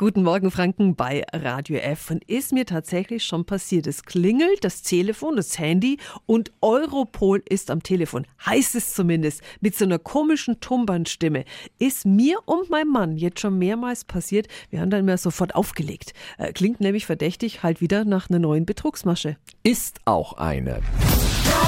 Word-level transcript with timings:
Guten 0.00 0.22
Morgen, 0.22 0.50
Franken, 0.50 0.96
bei 0.96 1.26
Radio 1.30 1.76
F. 1.76 2.10
Und 2.10 2.24
ist 2.24 2.54
mir 2.54 2.64
tatsächlich 2.64 3.22
schon 3.22 3.44
passiert. 3.44 3.86
Es 3.86 4.02
klingelt, 4.02 4.64
das 4.64 4.80
Telefon, 4.80 5.36
das 5.36 5.58
Handy 5.58 5.98
und 6.24 6.52
Europol 6.62 7.42
ist 7.46 7.70
am 7.70 7.82
Telefon. 7.82 8.26
Heißt 8.46 8.74
es 8.76 8.94
zumindest. 8.94 9.42
Mit 9.60 9.76
so 9.76 9.84
einer 9.84 9.98
komischen 9.98 10.58
Tumbanstimme. 10.58 11.44
Ist 11.78 12.06
mir 12.06 12.38
und 12.46 12.70
meinem 12.70 12.92
Mann 12.92 13.18
jetzt 13.18 13.40
schon 13.40 13.58
mehrmals 13.58 14.06
passiert. 14.06 14.48
Wir 14.70 14.80
haben 14.80 14.88
dann 14.88 15.00
immer 15.00 15.18
sofort 15.18 15.54
aufgelegt. 15.54 16.14
Äh, 16.38 16.54
klingt 16.54 16.80
nämlich 16.80 17.04
verdächtig 17.04 17.62
halt 17.62 17.82
wieder 17.82 18.06
nach 18.06 18.30
einer 18.30 18.38
neuen 18.38 18.64
Betrugsmasche. 18.64 19.36
Ist 19.64 19.98
auch 20.06 20.32
eine. 20.38 20.80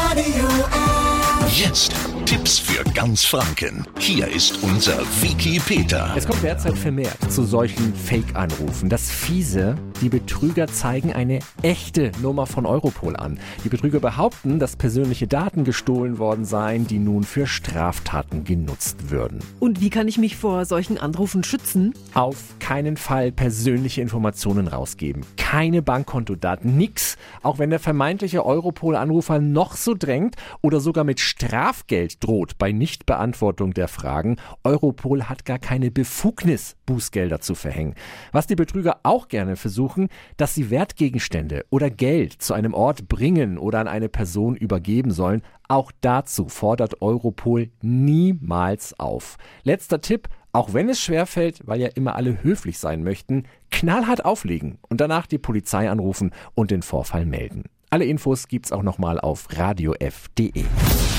Radio 0.08 0.46
F. 0.46 1.12
Jetzt 1.54 1.92
Tipps 2.32 2.58
für 2.58 2.82
ganz 2.94 3.26
Franken. 3.26 3.86
Hier 3.98 4.26
ist 4.26 4.62
unser 4.62 5.00
Wiki 5.20 5.60
Peter. 5.60 6.14
Es 6.16 6.26
kommt 6.26 6.42
derzeit 6.42 6.78
vermehrt 6.78 7.18
zu 7.30 7.44
solchen 7.44 7.94
Fake-Anrufen. 7.94 8.88
Das 8.88 9.10
Fiese, 9.10 9.74
die 10.02 10.08
Betrüger 10.08 10.66
zeigen 10.66 11.12
eine 11.12 11.38
echte 11.62 12.10
Nummer 12.20 12.46
von 12.46 12.66
Europol 12.66 13.14
an. 13.14 13.38
Die 13.62 13.68
Betrüger 13.68 14.00
behaupten, 14.00 14.58
dass 14.58 14.74
persönliche 14.74 15.28
Daten 15.28 15.62
gestohlen 15.62 16.18
worden 16.18 16.44
seien, 16.44 16.88
die 16.88 16.98
nun 16.98 17.22
für 17.22 17.46
Straftaten 17.46 18.42
genutzt 18.42 19.10
würden. 19.10 19.38
Und 19.60 19.80
wie 19.80 19.90
kann 19.90 20.08
ich 20.08 20.18
mich 20.18 20.36
vor 20.36 20.64
solchen 20.64 20.98
Anrufen 20.98 21.44
schützen? 21.44 21.94
Auf 22.14 22.36
keinen 22.58 22.96
Fall 22.96 23.30
persönliche 23.30 24.00
Informationen 24.00 24.66
rausgeben. 24.66 25.24
Keine 25.36 25.82
Bankkontodaten, 25.82 26.76
nix. 26.76 27.16
Auch 27.44 27.60
wenn 27.60 27.70
der 27.70 27.78
vermeintliche 27.78 28.44
Europol-Anrufer 28.44 29.38
noch 29.38 29.76
so 29.76 29.94
drängt 29.94 30.34
oder 30.62 30.80
sogar 30.80 31.04
mit 31.04 31.20
Strafgeld 31.20 32.24
droht 32.24 32.58
bei 32.58 32.72
Nichtbeantwortung 32.72 33.72
der 33.72 33.86
Fragen. 33.86 34.36
Europol 34.64 35.28
hat 35.28 35.44
gar 35.44 35.60
keine 35.60 35.92
Befugnis, 35.92 36.74
Bußgelder 36.92 37.40
zu 37.40 37.54
verhängen. 37.54 37.94
Was 38.32 38.46
die 38.46 38.54
Betrüger 38.54 38.98
auch 39.02 39.28
gerne 39.28 39.56
versuchen, 39.56 40.08
dass 40.36 40.54
sie 40.54 40.68
Wertgegenstände 40.68 41.64
oder 41.70 41.88
Geld 41.88 42.34
zu 42.42 42.52
einem 42.52 42.74
Ort 42.74 43.08
bringen 43.08 43.56
oder 43.56 43.80
an 43.80 43.88
eine 43.88 44.10
Person 44.10 44.56
übergeben 44.56 45.10
sollen. 45.10 45.40
Auch 45.68 45.90
dazu 46.02 46.48
fordert 46.48 47.00
Europol 47.00 47.70
niemals 47.80 48.98
auf. 49.00 49.38
Letzter 49.62 50.02
Tipp, 50.02 50.28
auch 50.52 50.74
wenn 50.74 50.90
es 50.90 51.00
schwerfällt, 51.00 51.62
weil 51.64 51.80
ja 51.80 51.88
immer 51.88 52.14
alle 52.14 52.42
höflich 52.42 52.78
sein 52.78 53.02
möchten, 53.02 53.44
knallhart 53.70 54.26
auflegen 54.26 54.78
und 54.90 55.00
danach 55.00 55.26
die 55.26 55.38
Polizei 55.38 55.88
anrufen 55.88 56.32
und 56.54 56.70
den 56.70 56.82
Vorfall 56.82 57.24
melden. 57.24 57.64
Alle 57.92 58.06
Infos 58.06 58.48
gibt's 58.48 58.72
auch 58.72 58.82
nochmal 58.82 59.20
auf 59.20 59.46
radiof.de. 59.50 60.64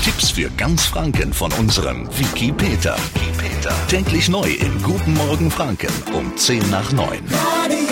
Tipps 0.02 0.30
für 0.32 0.50
ganz 0.56 0.84
Franken 0.84 1.32
von 1.32 1.52
unserem 1.52 2.08
Wiki 2.18 2.50
Peter. 2.50 2.96
Wiki 3.14 3.30
Peter. 3.38 3.72
Täglich 3.86 4.28
neu 4.28 4.48
im 4.48 4.82
Guten 4.82 5.14
Morgen 5.14 5.52
Franken 5.52 5.92
um 6.12 6.36
10 6.36 6.70
nach 6.70 6.90
9. 6.90 7.20
Radio 7.60 7.83